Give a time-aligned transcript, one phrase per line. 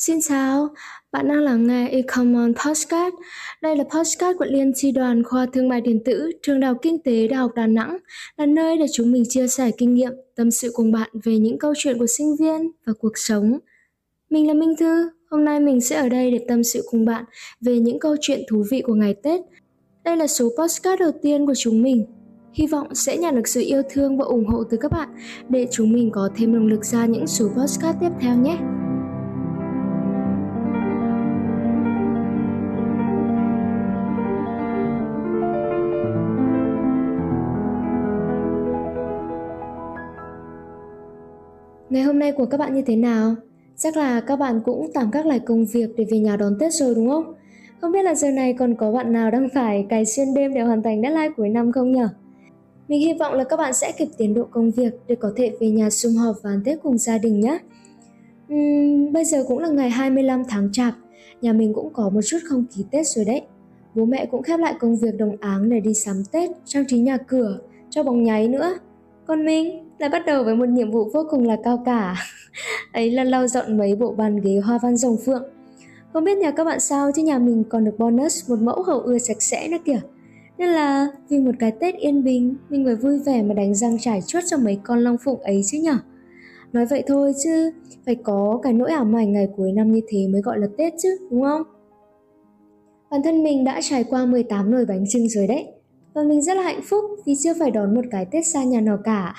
[0.00, 0.68] Xin chào,
[1.12, 3.14] bạn đang lắng nghe Ecomon Podcast.
[3.62, 6.76] Đây là podcast của Liên tri đoàn khoa Thương mại điện tử Trường Đại học
[6.82, 7.96] Kinh tế Đại học Đà Nẵng,
[8.36, 11.58] là nơi để chúng mình chia sẻ kinh nghiệm, tâm sự cùng bạn về những
[11.58, 13.58] câu chuyện của sinh viên và cuộc sống.
[14.30, 17.24] Mình là Minh Thư, hôm nay mình sẽ ở đây để tâm sự cùng bạn
[17.60, 19.40] về những câu chuyện thú vị của ngày Tết.
[20.04, 22.06] Đây là số podcast đầu tiên của chúng mình.
[22.52, 25.08] Hy vọng sẽ nhận được sự yêu thương và ủng hộ từ các bạn
[25.48, 28.77] để chúng mình có thêm động lực ra những số podcast tiếp theo nhé.
[41.90, 43.34] Ngày hôm nay của các bạn như thế nào?
[43.76, 46.72] Chắc là các bạn cũng tạm các lại công việc để về nhà đón Tết
[46.74, 47.34] rồi đúng không?
[47.80, 50.60] Không biết là giờ này còn có bạn nào đang phải cày xuyên đêm để
[50.60, 52.08] hoàn thành deadline cuối năm không nhở?
[52.88, 55.52] Mình hy vọng là các bạn sẽ kịp tiến độ công việc để có thể
[55.60, 57.58] về nhà sum họp và ăn Tết cùng gia đình nhé.
[58.54, 60.94] Uhm, bây giờ cũng là ngày 25 tháng chạp,
[61.40, 63.42] nhà mình cũng có một chút không khí Tết rồi đấy.
[63.94, 66.98] Bố mẹ cũng khép lại công việc đồng áng để đi sắm Tết, trang trí
[66.98, 67.58] nhà cửa,
[67.90, 68.74] cho bóng nháy nữa.
[69.28, 72.14] Còn mình lại bắt đầu với một nhiệm vụ vô cùng là cao cả.
[72.92, 75.42] Ấy là lau dọn mấy bộ bàn ghế hoa văn rồng phượng.
[76.12, 79.00] Không biết nhà các bạn sao chứ nhà mình còn được bonus một mẫu hậu
[79.00, 80.00] ưa sạch sẽ nữa kìa.
[80.58, 83.96] Nên là vì một cái Tết yên bình, mình phải vui vẻ mà đánh răng
[84.00, 85.98] trải chuốt cho mấy con long phụng ấy chứ nhở.
[86.72, 87.70] Nói vậy thôi chứ
[88.06, 90.92] phải có cái nỗi ảo ảnh ngày cuối năm như thế mới gọi là Tết
[91.02, 91.62] chứ, đúng không?
[93.10, 95.66] Bản thân mình đã trải qua 18 nồi bánh trưng rồi đấy.
[96.18, 98.80] Và mình rất là hạnh phúc vì chưa phải đón một cái Tết xa nhà
[98.80, 99.34] nào cả.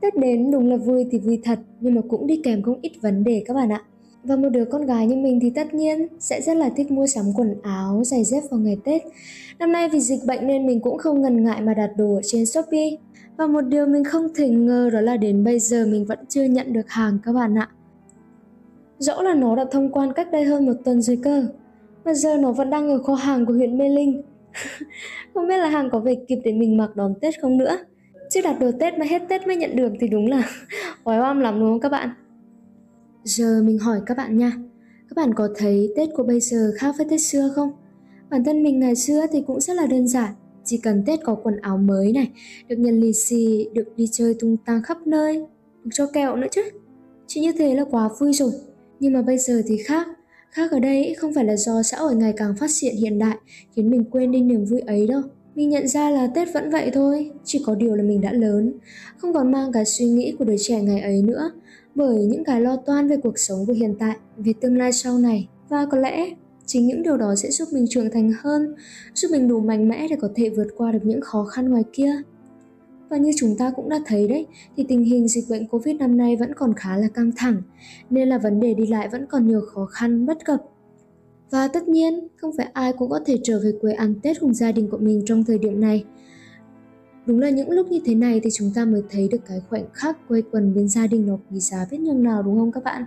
[0.00, 2.92] Tết đến đúng là vui thì vui thật nhưng mà cũng đi kèm không ít
[3.00, 3.82] vấn đề các bạn ạ.
[4.24, 7.06] Và một đứa con gái như mình thì tất nhiên sẽ rất là thích mua
[7.06, 9.02] sắm quần áo, giày dép vào ngày Tết.
[9.58, 12.20] Năm nay vì dịch bệnh nên mình cũng không ngần ngại mà đặt đồ ở
[12.24, 12.90] trên Shopee.
[13.36, 16.44] Và một điều mình không thể ngờ đó là đến bây giờ mình vẫn chưa
[16.44, 17.68] nhận được hàng các bạn ạ.
[18.98, 21.46] Dẫu là nó đã thông quan cách đây hơn một tuần rồi cơ,
[22.04, 24.22] mà giờ nó vẫn đang ở kho hàng của huyện Mê Linh.
[25.34, 27.78] không biết là hàng có về kịp để mình mặc đón Tết không nữa.
[28.30, 30.42] Chứ đặt đồ Tết mà hết Tết mới nhận được thì đúng là
[31.04, 32.10] oái oăm lắm đúng không các bạn?
[33.24, 34.52] Giờ mình hỏi các bạn nha,
[35.08, 37.70] các bạn có thấy Tết của bây giờ khác với Tết xưa không?
[38.30, 40.34] Bản thân mình ngày xưa thì cũng rất là đơn giản,
[40.64, 42.30] chỉ cần Tết có quần áo mới này,
[42.68, 45.46] được nhận lì xì, được đi chơi tung tăng khắp nơi,
[45.84, 46.62] được cho kẹo nữa chứ.
[47.26, 48.52] Chỉ như thế là quá vui rồi.
[49.00, 50.08] Nhưng mà bây giờ thì khác,
[50.50, 53.36] khác ở đây không phải là do xã hội ngày càng phát triển hiện đại
[53.76, 55.22] khiến mình quên đi niềm vui ấy đâu
[55.56, 58.72] mình nhận ra là Tết vẫn vậy thôi, chỉ có điều là mình đã lớn,
[59.18, 61.50] không còn mang cái suy nghĩ của đứa trẻ ngày ấy nữa,
[61.94, 65.18] bởi những cái lo toan về cuộc sống của hiện tại, về tương lai sau
[65.18, 65.48] này.
[65.68, 66.30] Và có lẽ
[66.66, 68.74] chính những điều đó sẽ giúp mình trưởng thành hơn,
[69.14, 71.84] giúp mình đủ mạnh mẽ để có thể vượt qua được những khó khăn ngoài
[71.92, 72.12] kia.
[73.08, 74.46] Và như chúng ta cũng đã thấy đấy,
[74.76, 77.62] thì tình hình dịch bệnh Covid năm nay vẫn còn khá là căng thẳng,
[78.10, 80.62] nên là vấn đề đi lại vẫn còn nhiều khó khăn bất cập
[81.50, 84.54] và tất nhiên, không phải ai cũng có thể trở về quê ăn Tết cùng
[84.54, 86.04] gia đình của mình trong thời điểm này.
[87.26, 89.84] Đúng là những lúc như thế này thì chúng ta mới thấy được cái khoảnh
[89.92, 92.84] khắc quây quần bên gia đình nó quý giá biết nhường nào đúng không các
[92.84, 93.04] bạn?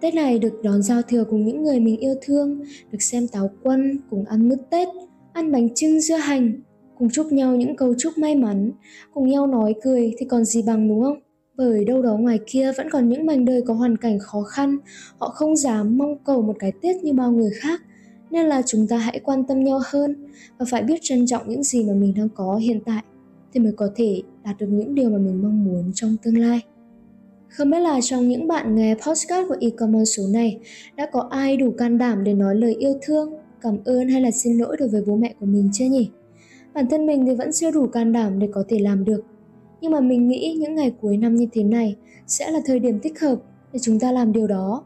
[0.00, 2.60] Tết này được đón giao thừa cùng những người mình yêu thương,
[2.92, 4.88] được xem táo quân, cùng ăn mứt Tết,
[5.32, 6.60] ăn bánh trưng dưa hành,
[7.02, 8.70] cùng chúc nhau những câu chúc may mắn,
[9.14, 11.20] cùng nhau nói cười thì còn gì bằng đúng không?
[11.56, 14.78] bởi đâu đó ngoài kia vẫn còn những mảnh đời có hoàn cảnh khó khăn
[15.18, 17.80] họ không dám mong cầu một cái tết như bao người khác
[18.30, 20.26] nên là chúng ta hãy quan tâm nhau hơn
[20.58, 23.02] và phải biết trân trọng những gì mà mình đang có hiện tại
[23.52, 26.60] thì mới có thể đạt được những điều mà mình mong muốn trong tương lai
[27.48, 30.58] không biết là trong những bạn nghe postcard của e-commerce số này
[30.96, 34.30] đã có ai đủ can đảm để nói lời yêu thương, cảm ơn hay là
[34.30, 36.10] xin lỗi đối với bố mẹ của mình chưa nhỉ?
[36.74, 39.24] Bản thân mình thì vẫn chưa đủ can đảm để có thể làm được
[39.80, 41.96] nhưng mà mình nghĩ những ngày cuối năm như thế này
[42.26, 43.36] sẽ là thời điểm thích hợp
[43.72, 44.84] để chúng ta làm điều đó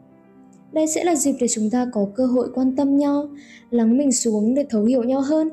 [0.71, 3.29] đây sẽ là dịp để chúng ta có cơ hội quan tâm nhau
[3.69, 5.49] lắng mình xuống để thấu hiểu nhau hơn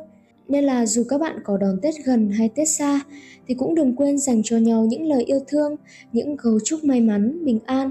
[0.48, 3.00] nên là dù các bạn có đón Tết gần hay Tết xa
[3.48, 5.76] thì cũng đừng quên dành cho nhau những lời yêu thương,
[6.12, 7.90] những cầu chúc may mắn, bình an.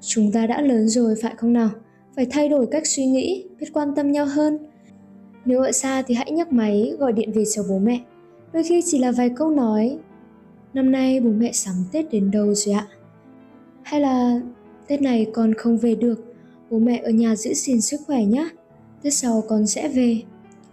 [0.00, 1.70] Chúng ta đã lớn rồi phải không nào?
[2.16, 4.58] Phải thay đổi cách suy nghĩ, biết quan tâm nhau hơn.
[5.46, 8.00] Nếu ở xa thì hãy nhấc máy gọi điện về cho bố mẹ.
[8.52, 9.98] Đôi khi chỉ là vài câu nói
[10.74, 12.86] năm nay bố mẹ sắm Tết đến đâu rồi ạ?
[13.82, 14.40] Hay là
[14.86, 16.34] Tết này con không về được,
[16.70, 18.48] bố mẹ ở nhà giữ gìn sức khỏe nhé.
[19.02, 20.22] Tết sau con sẽ về.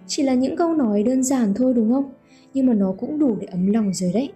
[0.07, 2.11] Chỉ là những câu nói đơn giản thôi đúng không?
[2.53, 4.29] Nhưng mà nó cũng đủ để ấm lòng rồi đấy.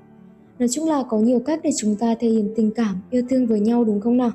[0.60, 3.48] Nói chung là có nhiều cách để chúng ta thể hiện tình cảm, yêu thương
[3.48, 4.32] với nhau đúng không nào?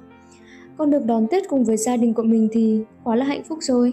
[0.76, 3.58] Con được đón Tết cùng với gia đình của mình thì quá là hạnh phúc
[3.62, 3.92] rồi.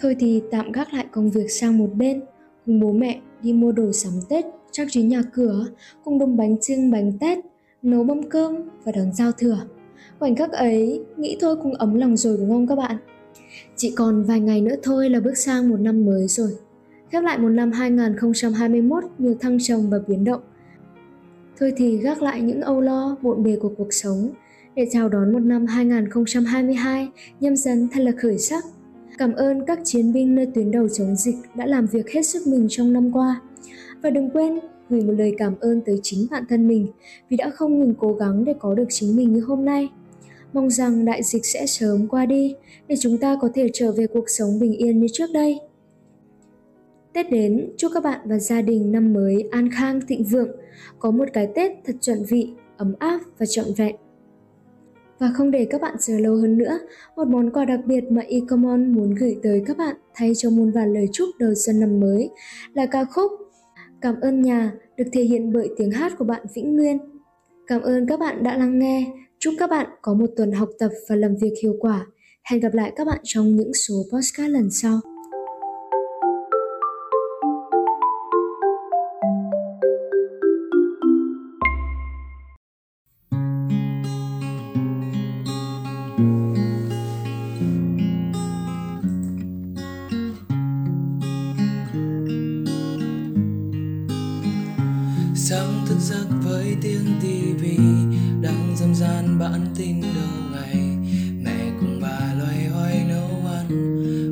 [0.00, 2.20] Thôi thì tạm gác lại công việc sang một bên,
[2.66, 5.66] cùng bố mẹ đi mua đồ sắm Tết trang trí nhà cửa
[6.04, 7.38] cùng đống bánh trưng bánh tết
[7.82, 8.54] nấu mâm cơm
[8.84, 9.58] và đón giao thừa
[10.18, 12.96] Khoảnh khắc ấy, nghĩ thôi cũng ấm lòng rồi đúng không các bạn?
[13.76, 16.50] Chỉ còn vài ngày nữa thôi là bước sang một năm mới rồi.
[17.10, 20.40] Khép lại một năm 2021 nhiều thăng trầm và biến động.
[21.58, 24.30] Thôi thì gác lại những âu lo, bộn bề của cuộc sống
[24.74, 27.08] để chào đón một năm 2022
[27.40, 28.64] nhâm dần thật là khởi sắc.
[29.18, 32.46] Cảm ơn các chiến binh nơi tuyến đầu chống dịch đã làm việc hết sức
[32.46, 33.40] mình trong năm qua.
[34.02, 34.58] Và đừng quên
[34.88, 36.86] gửi một lời cảm ơn tới chính bản thân mình
[37.28, 39.88] vì đã không ngừng cố gắng để có được chính mình như hôm nay.
[40.52, 42.54] Mong rằng đại dịch sẽ sớm qua đi
[42.88, 45.60] để chúng ta có thể trở về cuộc sống bình yên như trước đây.
[47.12, 50.50] Tết đến, chúc các bạn và gia đình năm mới an khang thịnh vượng,
[50.98, 53.96] có một cái Tết thật chuẩn vị, ấm áp và trọn vẹn.
[55.20, 56.78] Và không để các bạn chờ lâu hơn nữa,
[57.16, 60.72] một món quà đặc biệt mà Ecomon muốn gửi tới các bạn thay cho muôn
[60.72, 62.30] vàn lời chúc đầu xuân năm mới
[62.74, 63.32] là ca khúc
[64.00, 66.98] Cảm ơn nhà được thể hiện bởi tiếng hát của bạn Vĩnh Nguyên.
[67.66, 69.12] Cảm ơn các bạn đã lắng nghe.
[69.38, 72.06] Chúc các bạn có một tuần học tập và làm việc hiệu quả.
[72.50, 75.00] Hẹn gặp lại các bạn trong những số podcast lần sau.
[96.10, 97.76] Giấc với tiếng tivi
[98.40, 100.76] đang dâm gian bản tin đầu ngày
[101.42, 103.68] mẹ cùng bà loay hoay nấu ăn.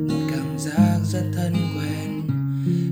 [0.07, 2.21] Một cảm giác rất thân quen,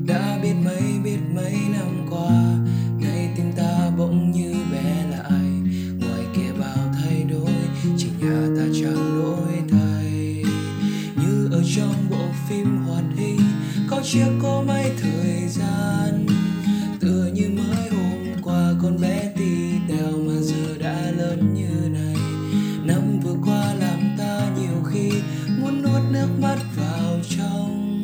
[0.07, 2.55] đã biết mấy biết mấy năm qua.
[3.01, 5.45] Nay tim ta bỗng như bé lại,
[5.99, 7.53] ngoài kia bao thay đổi,
[7.97, 10.43] chỉ nhà ta chẳng đổi thay.
[11.15, 13.39] Như ở trong bộ phim hoạt hình,
[13.89, 14.56] có chiếc có
[27.17, 28.03] vào trong.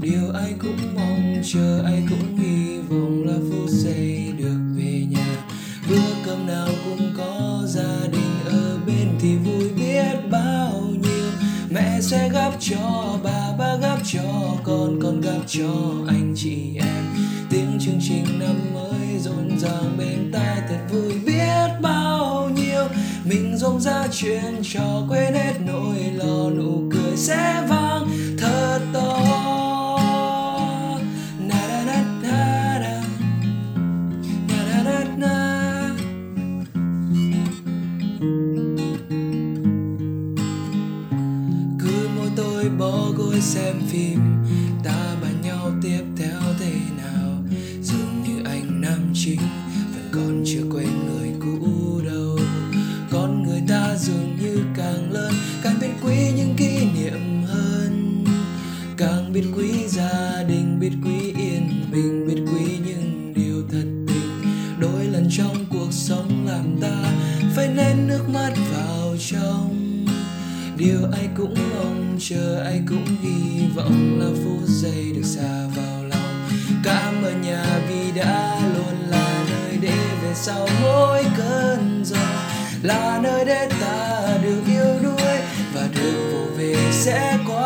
[0.00, 5.46] Điều ai cũng mong, chờ ai cũng hy vọng là phút giây được về nhà.
[5.90, 11.30] Bữa cơm nào cũng có gia đình ở bên thì vui biết bao nhiêu.
[11.70, 15.72] Mẹ sẽ gắp cho bà ba gắp cho con con gắp cho
[16.08, 17.04] anh chị em.
[17.50, 22.84] Tiếng chương trình năm mới rộn ràng bên tai thật vui biết bao nhiêu.
[23.24, 28.03] Mình rộn ra chuyện trò quên hết nỗi lo, nụ cười sẽ vang
[67.54, 70.04] phải nén nước mắt vào trong.
[70.76, 76.04] Điều ai cũng mong, chờ ai cũng hy vọng là phút giây được xa vào
[76.04, 76.48] lòng.
[76.84, 82.16] Cảm ơn nhà vì đã luôn là nơi để về sau mỗi cơn gió.
[82.82, 85.38] Là nơi để ta được yêu đuối
[85.74, 87.63] và được vô về sẽ qua